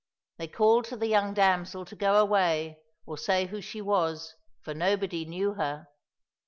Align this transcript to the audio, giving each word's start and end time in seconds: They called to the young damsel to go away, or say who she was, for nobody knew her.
They 0.37 0.47
called 0.47 0.85
to 0.85 0.97
the 0.97 1.05
young 1.05 1.35
damsel 1.35 1.85
to 1.85 1.95
go 1.95 2.15
away, 2.19 2.79
or 3.05 3.19
say 3.19 3.45
who 3.45 3.61
she 3.61 3.81
was, 3.83 4.33
for 4.63 4.73
nobody 4.73 5.25
knew 5.25 5.53
her. 5.53 5.89